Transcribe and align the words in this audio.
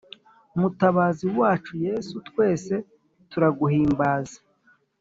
Mutabazi 0.59 1.25
wacu 1.39 1.73
yesu 1.85 2.13
twese 2.27 2.73
turaguhimbaze 3.29 4.37